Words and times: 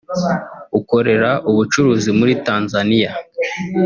ukorera 0.79 1.31
ubucuruzi 1.49 2.09
muri 2.19 2.33
Tanzania 2.47 3.11